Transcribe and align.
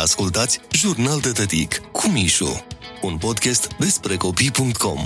Ascultați 0.00 0.60
Jurnal 0.70 1.20
de 1.20 1.30
Tătic 1.30 1.80
cu 1.92 2.08
Mișu, 2.08 2.64
un 3.02 3.16
podcast 3.16 3.68
despre 3.78 4.16
copii.com. 4.16 5.04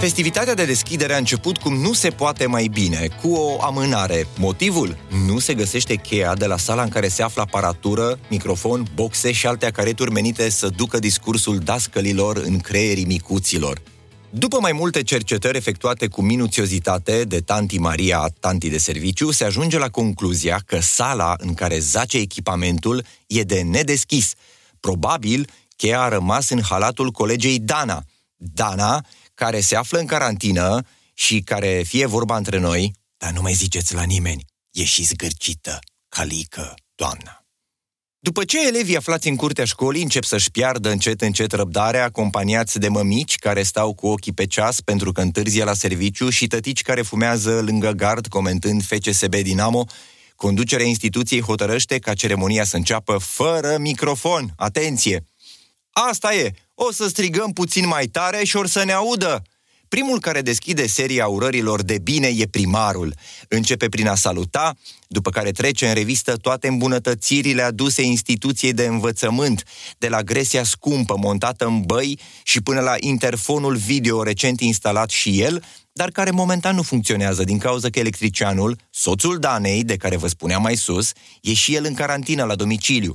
Festivitatea 0.00 0.54
de 0.54 0.64
deschidere 0.64 1.14
a 1.14 1.16
început 1.16 1.58
cum 1.58 1.74
nu 1.74 1.92
se 1.92 2.10
poate 2.10 2.46
mai 2.46 2.66
bine, 2.72 3.08
cu 3.22 3.32
o 3.32 3.62
amânare. 3.62 4.26
Motivul? 4.38 4.96
Nu 5.26 5.38
se 5.38 5.54
găsește 5.54 5.94
cheia 5.94 6.34
de 6.34 6.46
la 6.46 6.56
sala 6.56 6.82
în 6.82 6.88
care 6.88 7.08
se 7.08 7.22
află 7.22 7.42
aparatură, 7.42 8.18
microfon, 8.28 8.86
boxe 8.94 9.32
și 9.32 9.46
alte 9.46 9.66
acareturi 9.66 10.12
menite 10.12 10.50
să 10.50 10.68
ducă 10.68 10.98
discursul 10.98 11.58
dascălilor 11.58 12.36
în 12.36 12.58
creierii 12.58 13.04
micuților. 13.04 13.80
După 14.36 14.60
mai 14.60 14.72
multe 14.72 15.02
cercetări 15.02 15.56
efectuate 15.56 16.08
cu 16.08 16.22
minuțiozitate 16.22 17.24
de 17.24 17.40
tanti 17.40 17.78
Maria, 17.78 18.32
tanti 18.40 18.68
de 18.68 18.78
serviciu, 18.78 19.30
se 19.30 19.44
ajunge 19.44 19.78
la 19.78 19.88
concluzia 19.88 20.62
că 20.66 20.80
sala 20.80 21.34
în 21.38 21.54
care 21.54 21.78
zace 21.78 22.18
echipamentul 22.18 23.04
e 23.26 23.42
de 23.42 23.62
nedeschis. 23.62 24.34
Probabil 24.80 25.50
cheia 25.76 26.00
a 26.00 26.08
rămas 26.08 26.48
în 26.48 26.62
halatul 26.62 27.10
colegei 27.10 27.58
Dana. 27.58 28.04
Dana, 28.36 29.04
care 29.34 29.60
se 29.60 29.76
află 29.76 29.98
în 29.98 30.06
carantină 30.06 30.86
și 31.12 31.40
care, 31.40 31.82
fie 31.86 32.06
vorba 32.06 32.36
între 32.36 32.58
noi, 32.58 32.94
dar 33.16 33.32
nu 33.32 33.40
mai 33.42 33.52
ziceți 33.52 33.94
la 33.94 34.02
nimeni, 34.02 34.44
e 34.70 34.84
și 34.84 35.02
zgârcită, 35.02 35.78
calică, 36.08 36.74
doamna. 36.94 37.43
După 38.24 38.44
ce 38.44 38.66
elevii 38.66 38.96
aflați 38.96 39.28
în 39.28 39.36
curtea 39.36 39.64
școlii 39.64 40.02
încep 40.02 40.24
să-și 40.24 40.50
piardă 40.50 40.90
încet 40.90 41.20
încet 41.20 41.52
răbdarea, 41.52 42.04
acompaniați 42.04 42.78
de 42.78 42.88
mămici 42.88 43.36
care 43.36 43.62
stau 43.62 43.94
cu 43.94 44.06
ochii 44.06 44.32
pe 44.32 44.46
ceas 44.46 44.80
pentru 44.80 45.12
că 45.12 45.20
întârzie 45.20 45.64
la 45.64 45.74
serviciu 45.74 46.28
și 46.28 46.46
tătici 46.46 46.82
care 46.82 47.02
fumează 47.02 47.60
lângă 47.60 47.90
gard 47.90 48.26
comentând 48.26 48.82
FCSB 48.82 49.34
Dinamo, 49.34 49.84
conducerea 50.36 50.86
instituției 50.86 51.40
hotărăște 51.40 51.98
ca 51.98 52.14
ceremonia 52.14 52.64
să 52.64 52.76
înceapă 52.76 53.16
fără 53.18 53.76
microfon. 53.78 54.52
Atenție! 54.56 55.24
Asta 55.90 56.34
e! 56.34 56.50
O 56.74 56.92
să 56.92 57.08
strigăm 57.08 57.52
puțin 57.52 57.86
mai 57.86 58.06
tare 58.06 58.44
și 58.44 58.56
or 58.56 58.66
să 58.66 58.84
ne 58.84 58.92
audă! 58.92 59.42
Primul 59.94 60.20
care 60.20 60.40
deschide 60.42 60.86
seria 60.86 61.26
urărilor 61.26 61.82
de 61.82 61.98
bine 61.98 62.26
e 62.26 62.46
primarul. 62.46 63.14
Începe 63.48 63.88
prin 63.88 64.08
a 64.08 64.14
saluta, 64.14 64.76
după 65.06 65.30
care 65.30 65.50
trece 65.50 65.86
în 65.88 65.94
revistă 65.94 66.36
toate 66.36 66.68
îmbunătățirile 66.68 67.62
aduse 67.62 68.02
instituției 68.02 68.72
de 68.72 68.86
învățământ, 68.86 69.62
de 69.98 70.08
la 70.08 70.22
gresia 70.22 70.64
scumpă 70.64 71.16
montată 71.18 71.66
în 71.66 71.80
băi 71.80 72.18
și 72.42 72.60
până 72.60 72.80
la 72.80 72.94
interfonul 73.00 73.76
video 73.76 74.22
recent 74.22 74.60
instalat 74.60 75.10
și 75.10 75.40
el, 75.40 75.64
dar 75.92 76.10
care 76.10 76.30
momentan 76.30 76.74
nu 76.74 76.82
funcționează 76.82 77.44
din 77.44 77.58
cauza 77.58 77.90
că 77.90 77.98
electricianul, 77.98 78.78
soțul 78.90 79.38
Danei, 79.38 79.84
de 79.84 79.96
care 79.96 80.16
vă 80.16 80.28
spuneam 80.28 80.62
mai 80.62 80.76
sus, 80.76 81.12
e 81.40 81.52
și 81.52 81.74
el 81.74 81.84
în 81.84 81.94
carantină 81.94 82.44
la 82.44 82.54
domiciliu. 82.54 83.14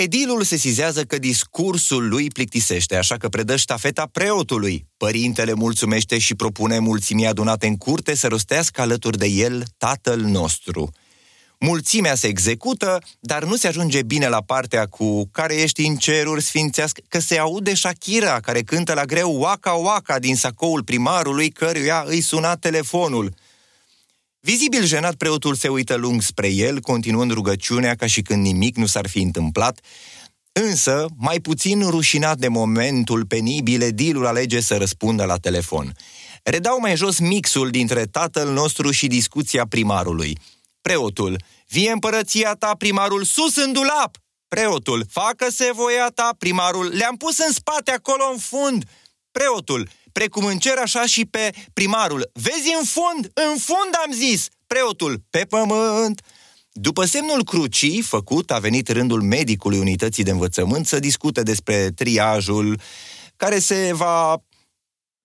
Edilul 0.00 0.42
se 0.42 0.56
sizează 0.56 1.04
că 1.04 1.18
discursul 1.18 2.08
lui 2.08 2.30
plictisește, 2.30 2.96
așa 2.96 3.16
că 3.16 3.28
predă 3.28 3.56
ștafeta 3.56 4.08
preotului. 4.12 4.86
Părintele 4.96 5.52
mulțumește 5.52 6.18
și 6.18 6.34
propune 6.34 6.78
mulțimii 6.78 7.26
adunate 7.26 7.66
în 7.66 7.76
curte 7.76 8.14
să 8.14 8.26
rostească 8.26 8.80
alături 8.80 9.18
de 9.18 9.26
el 9.26 9.62
Tatăl 9.76 10.20
nostru. 10.20 10.92
Mulțimea 11.60 12.14
se 12.14 12.26
execută, 12.26 12.98
dar 13.20 13.44
nu 13.44 13.56
se 13.56 13.66
ajunge 13.66 14.02
bine 14.02 14.28
la 14.28 14.42
partea 14.42 14.86
cu 14.86 15.28
care 15.32 15.54
ești 15.54 15.86
în 15.86 15.96
ceruri 15.96 16.42
sfințească, 16.42 17.02
că 17.08 17.18
se 17.18 17.38
aude 17.38 17.74
Shakira, 17.74 18.40
care 18.40 18.62
cântă 18.62 18.94
la 18.94 19.04
greu 19.04 19.40
Waka 19.40 19.72
Waka 19.72 20.18
din 20.18 20.36
sacoul 20.36 20.84
primarului, 20.84 21.50
căruia 21.50 22.04
îi 22.06 22.20
suna 22.20 22.56
telefonul– 22.56 23.34
Vizibil 24.40 24.84
jenat, 24.84 25.14
preotul 25.14 25.54
se 25.54 25.68
uită 25.68 25.94
lung 25.94 26.22
spre 26.22 26.48
el, 26.48 26.80
continuând 26.80 27.30
rugăciunea 27.30 27.94
ca 27.94 28.06
și 28.06 28.22
când 28.22 28.42
nimic 28.42 28.76
nu 28.76 28.86
s-ar 28.86 29.08
fi 29.08 29.18
întâmplat, 29.20 29.80
însă, 30.52 31.06
mai 31.16 31.40
puțin 31.40 31.88
rușinat 31.88 32.38
de 32.38 32.48
momentul 32.48 33.26
penibil, 33.26 33.82
edilul 33.82 34.26
alege 34.26 34.60
să 34.60 34.76
răspundă 34.76 35.24
la 35.24 35.36
telefon. 35.36 35.92
Redau 36.42 36.80
mai 36.80 36.96
jos 36.96 37.18
mixul 37.18 37.70
dintre 37.70 38.04
tatăl 38.04 38.52
nostru 38.52 38.90
și 38.90 39.06
discuția 39.06 39.66
primarului. 39.66 40.38
Preotul, 40.80 41.42
vie 41.68 41.90
împărăția 41.90 42.54
ta, 42.54 42.74
primarul, 42.78 43.24
sus 43.24 43.56
în 43.56 43.72
dulap! 43.72 44.16
Preotul, 44.48 45.06
facă-se 45.10 45.70
voia 45.74 46.08
ta, 46.14 46.30
primarul, 46.38 46.86
le-am 46.86 47.16
pus 47.16 47.38
în 47.38 47.52
spate 47.52 47.90
acolo 47.90 48.22
în 48.32 48.38
fund! 48.38 48.84
Preotul, 49.32 49.88
precum 50.12 50.44
în 50.44 50.58
cer 50.58 50.76
așa 50.78 51.06
și 51.06 51.24
pe 51.24 51.50
primarul. 51.72 52.30
Vezi 52.32 52.74
în 52.78 52.84
fund, 52.84 53.30
în 53.34 53.58
fund 53.58 53.94
am 54.06 54.12
zis, 54.12 54.48
preotul, 54.66 55.22
pe 55.30 55.44
pământ. 55.48 56.20
După 56.72 57.04
semnul 57.04 57.44
crucii 57.44 58.02
făcut, 58.02 58.50
a 58.50 58.58
venit 58.58 58.88
rândul 58.88 59.22
medicului 59.22 59.78
unității 59.78 60.24
de 60.24 60.30
învățământ 60.30 60.86
să 60.86 60.98
discute 60.98 61.42
despre 61.42 61.90
triajul 61.90 62.80
care 63.36 63.58
se 63.58 63.90
va 63.92 64.42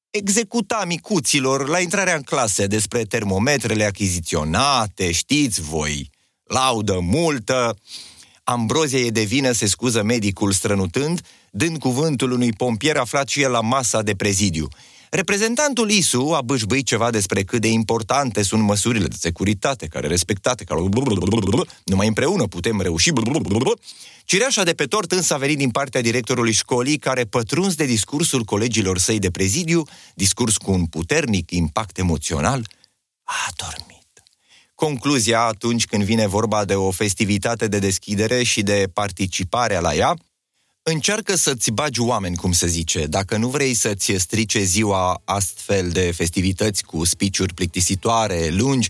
executa 0.09 0.83
micuților 0.87 1.67
la 1.67 1.79
intrarea 1.79 2.15
în 2.15 2.21
clase 2.21 2.67
despre 2.67 3.03
termometrele 3.03 3.83
achiziționate, 3.83 5.11
știți 5.11 5.61
voi, 5.61 6.09
laudă 6.43 6.99
multă. 6.99 7.75
Ambrozia 8.43 8.99
e 8.99 9.09
de 9.09 9.23
vină, 9.23 9.51
se 9.51 9.65
scuză 9.65 10.03
medicul 10.03 10.51
strănutând, 10.51 11.21
dând 11.55 11.77
cuvântul 11.77 12.31
unui 12.31 12.53
pompier 12.53 12.97
aflat 12.97 13.27
și 13.27 13.41
el 13.41 13.51
la 13.51 13.61
masa 13.61 14.01
de 14.01 14.15
prezidiu. 14.15 14.67
Reprezentantul 15.09 15.89
ISU 15.89 16.31
a 16.35 16.41
bâșbâit 16.41 16.85
ceva 16.85 17.11
despre 17.11 17.43
cât 17.43 17.61
de 17.61 17.67
importante 17.67 18.43
sunt 18.43 18.61
măsurile 18.61 19.07
de 19.07 19.15
securitate 19.19 19.87
care 19.87 20.07
respectate, 20.07 20.63
ca 20.63 20.75
numai 21.83 22.07
împreună 22.07 22.47
putem 22.47 22.81
reuși. 22.81 23.11
Cireașa 24.23 24.63
de 24.63 24.73
pe 24.73 24.85
tort 24.85 25.11
însă 25.11 25.33
a 25.33 25.37
venit 25.37 25.57
din 25.57 25.69
partea 25.69 26.01
directorului 26.01 26.51
școlii 26.51 26.97
care, 26.97 27.23
pătruns 27.23 27.75
de 27.75 27.85
discursul 27.85 28.43
colegilor 28.43 28.97
săi 28.97 29.19
de 29.19 29.31
prezidiu, 29.31 29.83
discurs 30.15 30.57
cu 30.57 30.71
un 30.71 30.85
puternic 30.85 31.51
impact 31.51 31.97
emoțional, 31.97 32.67
a 33.23 33.47
dormit. 33.55 34.23
Concluzia 34.75 35.41
atunci 35.41 35.85
când 35.85 36.03
vine 36.03 36.27
vorba 36.27 36.65
de 36.65 36.75
o 36.75 36.91
festivitate 36.91 37.67
de 37.67 37.79
deschidere 37.79 38.43
și 38.43 38.61
de 38.61 38.89
participare 38.93 39.79
la 39.79 39.95
ea, 39.95 40.15
Încearcă 40.85 41.35
să-ți 41.35 41.71
bagi 41.71 41.99
oameni, 41.99 42.35
cum 42.35 42.51
se 42.51 42.67
zice, 42.67 43.05
dacă 43.05 43.37
nu 43.37 43.47
vrei 43.47 43.73
să-ți 43.73 44.13
strice 44.17 44.63
ziua 44.63 45.21
astfel 45.25 45.89
de 45.89 46.11
festivități 46.15 46.83
cu 46.83 47.05
spiciuri 47.05 47.53
plictisitoare, 47.53 48.49
lungi, 48.49 48.89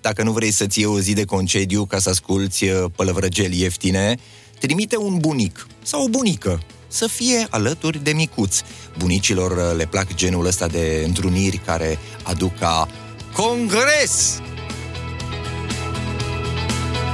dacă 0.00 0.22
nu 0.22 0.32
vrei 0.32 0.50
să-ți 0.50 0.78
iei 0.78 0.88
o 0.88 1.00
zi 1.00 1.12
de 1.12 1.24
concediu 1.24 1.84
ca 1.84 1.98
să 1.98 2.08
asculți 2.08 2.64
uh, 2.64 2.84
pălăvrăgeli 2.96 3.60
ieftine, 3.60 4.16
trimite 4.60 4.96
un 4.96 5.18
bunic 5.18 5.66
sau 5.82 6.04
o 6.04 6.08
bunică 6.08 6.62
să 6.88 7.06
fie 7.06 7.46
alături 7.50 8.02
de 8.02 8.12
micuți. 8.12 8.62
Bunicilor 8.98 9.50
uh, 9.50 9.76
le 9.76 9.86
plac 9.86 10.14
genul 10.14 10.46
ăsta 10.46 10.66
de 10.66 11.02
întruniri 11.06 11.56
care 11.56 11.98
aduc 12.22 12.58
ca 12.58 12.88
congres! 13.32 14.40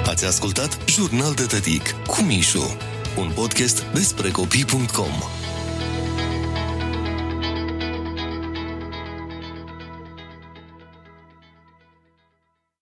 Ați 0.07 0.25
ascultat 0.25 0.79
Jurnal 0.89 1.35
de 1.35 1.43
Tătic 1.43 1.95
cu 2.07 2.23
Mișu 2.23 2.77
un 3.17 3.31
podcast 3.35 3.83
despre 3.93 4.31
copii.com. 4.31 5.40